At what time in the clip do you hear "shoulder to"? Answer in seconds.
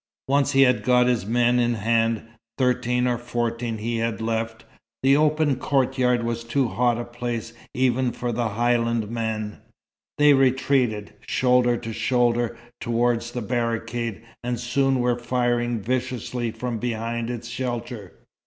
11.27-11.93